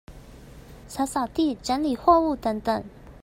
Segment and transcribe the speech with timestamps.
[0.89, 2.83] 掃掃地、整理貨物等等